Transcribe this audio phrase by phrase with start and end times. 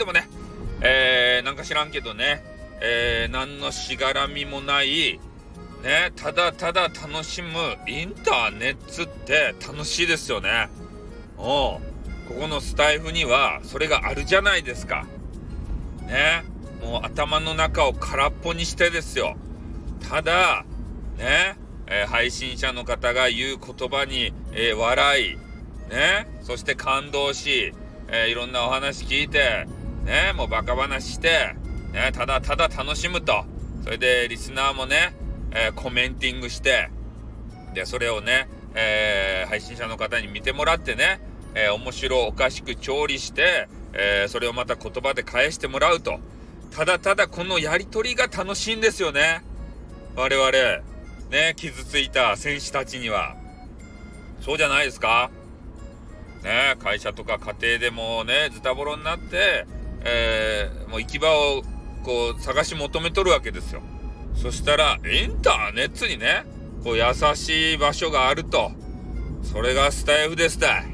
[0.00, 0.26] でもね、
[0.80, 2.42] えー、なんか知らんけどね、
[2.80, 5.20] えー、何のしがらみもない、
[5.82, 7.50] ね、ただただ楽しむ
[7.86, 10.70] インターネットって楽しいですよね。
[11.36, 11.80] おう
[12.28, 15.06] ここのスタイフにはそれがあるじゃないですか。
[16.06, 16.44] ね。
[16.80, 19.36] もう頭の中を空っぽにしてですよ。
[20.08, 20.64] ただ、
[21.18, 21.58] ね、
[21.88, 25.36] えー、配信者の方が言う言葉に、えー、笑い、
[25.90, 27.74] ね、そして感動し、
[28.08, 29.66] えー、いろんなお話聞いて、
[30.04, 31.54] ね、もうバカ話して、
[31.92, 33.44] ね、ただただ楽しむと。
[33.84, 35.14] それでリスナーもね、
[35.52, 36.90] えコメンティングして、
[37.74, 41.20] で、それをね、え配信者の方に見てもらってね、
[41.54, 46.20] え面白おかしく調理して、えそれをまた言葉で返してもらうと。
[46.70, 49.42] ただただこのやりとりが楽しいんですよね。
[50.14, 50.50] 我々、
[51.30, 53.36] ね、傷ついた選手たちには。
[54.40, 55.30] そうじゃないですか
[56.42, 59.66] ね、会社とか家庭でもね、ズタボロになって、
[60.04, 61.62] えー、もう行き場を
[62.04, 63.82] こう探し求めとるわけですよ。
[64.34, 66.44] そしたら、インターネットにね、
[66.82, 68.72] こう優しい場所があると。
[69.42, 70.86] それがスタイフですたい。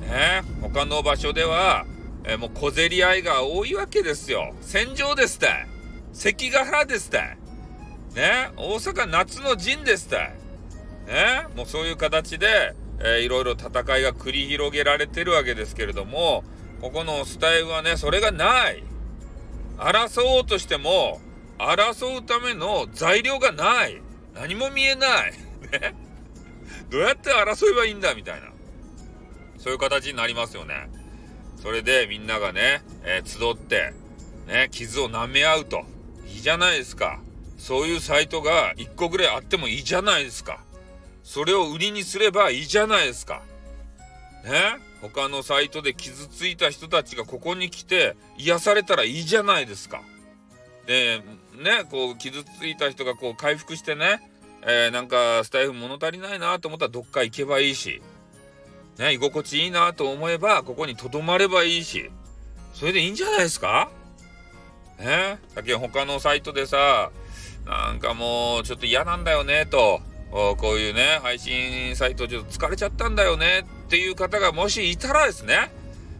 [0.00, 1.86] ね、他の場所では、
[2.24, 4.54] えー、もう小競り合いが多いわけですよ。
[4.60, 5.66] 戦場ですたい。
[6.12, 7.38] 関ヶ原ですたい。
[8.14, 10.34] ね、大阪夏の陣ですたい。
[11.06, 16.44] ね、もうそういう形で、えー、いろいろ戦いが繰り広げられてるわけですけれども、
[16.82, 18.82] ここのスタイルはね、それがない。
[19.78, 21.20] 争おうとしても、
[21.56, 24.02] 争うための材料がない。
[24.34, 25.32] 何も見えない。
[25.70, 25.94] ね。
[26.90, 28.48] どうやって争えばいいんだみたいな。
[29.58, 30.90] そういう形になりますよね。
[31.62, 33.94] それでみんながね、えー、集って、
[34.48, 35.84] ね、傷を舐め合うと。
[36.26, 37.20] いいじゃないですか。
[37.58, 40.58] そういうサイトが1個ぐらいあってもいいじゃないですか。
[41.22, 43.40] それを売りにすればいいじゃないですか。
[44.44, 44.78] ね。
[45.00, 50.02] 他のサイトで傷ついた人たちがここに来て癒されたらいいじゃないですか。
[50.86, 51.22] で、
[51.54, 54.20] ね、こう傷ついた人がこう回復してね、
[54.62, 58.00] えー、なんかスタイフ物足りないなと思ったらどっか行けばいいし、
[58.98, 62.10] ね、居心地いいなと思えばここに留まればいいし、
[62.74, 63.90] それでいいんじゃないですか？
[64.98, 67.10] ね、だけ他のサイトでさ、
[67.66, 70.00] なんかもうちょっと嫌なんだよねと、
[70.32, 75.70] こういうね、配信サイトちょっと疲れちゃったんだよねっていう方がもしいたらですね、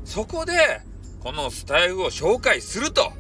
[0.05, 0.83] そこで、
[1.21, 3.13] このスタイルを紹介すると、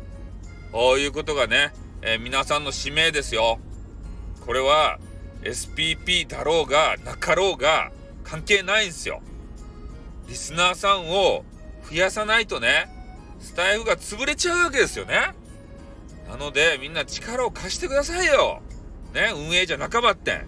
[0.98, 1.72] いうことがね、
[2.02, 3.58] えー、皆さんの使命ですよ。
[4.44, 4.98] これは、
[5.42, 7.90] SPP だろうが、なかろうが、
[8.22, 9.22] 関係ないんですよ。
[10.28, 11.44] リスナーさんを
[11.90, 12.88] 増やさないとね、
[13.40, 15.34] スタイフが潰れちゃうわけですよね。
[16.28, 18.60] なので、みんな力を貸してくださいよ。
[19.14, 20.42] ね、運営じゃ仲間って。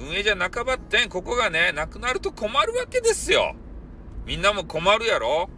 [0.00, 3.54] 運営じゃ半ばってん、ここがね、なくなると困るわけですよ。
[4.26, 5.48] みんなも困るやろ？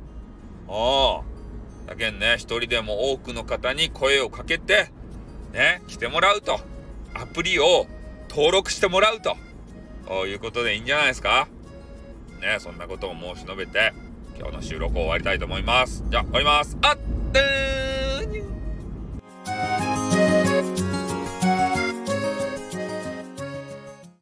[0.68, 1.88] ああ。
[1.88, 4.90] だけんね、一人でも多くの方に声をかけて、
[5.52, 6.60] ね、来てもらうと。
[7.12, 7.86] アプリを
[8.28, 9.36] 登録してもらうと。
[10.06, 11.48] こういうことでいいんじゃないですか？
[12.40, 13.92] ね、そんなことを申し述べて、
[14.38, 16.04] 今日の収録を終わりたいと思います。
[16.08, 16.78] じゃあ、終わります。
[16.82, 16.96] あっ
[17.32, 18.09] てー